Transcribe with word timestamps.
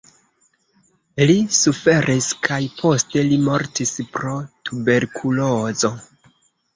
Li 1.31 1.33
suferis 1.57 2.29
kaj 2.47 2.57
poste 2.79 3.23
li 3.27 3.37
mortis 3.49 3.91
pro 4.15 4.31
tuberkulozo. 4.71 5.93